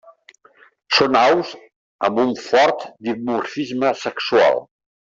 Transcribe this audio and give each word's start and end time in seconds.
Són 0.99 1.17
aus 1.19 1.51
amb 2.09 2.23
un 2.25 2.33
fort 2.49 2.89
dimorfisme 3.11 3.97
sexual. 4.09 4.63